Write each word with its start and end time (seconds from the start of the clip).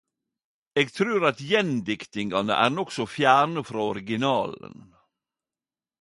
Eg 0.79 0.87
trur 0.95 1.21
at 1.29 1.39
gjendiktingane 1.49 2.53
er 2.63 2.71
nokså 2.77 3.03
fjerne 3.15 3.61
frå 3.69 3.81
originalen. 3.93 4.77